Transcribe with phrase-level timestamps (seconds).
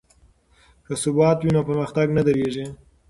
[0.85, 2.65] که ثبات وي نو پرمختګ نه دریږي.